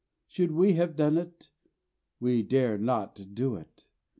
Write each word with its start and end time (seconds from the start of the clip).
Should 0.25 0.49
we 0.49 0.73
have 0.73 0.95
done 0.95 1.15
it? 1.19 1.49
We 2.19 2.41
dare 2.41 2.79
not 2.79 3.23
do 3.35 3.53
it. 3.55 3.85